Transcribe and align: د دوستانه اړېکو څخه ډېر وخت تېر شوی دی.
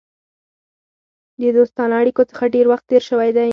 د 1.41 1.43
دوستانه 1.57 1.93
اړېکو 2.01 2.23
څخه 2.31 2.43
ډېر 2.55 2.65
وخت 2.71 2.85
تېر 2.91 3.03
شوی 3.09 3.29
دی. 3.37 3.49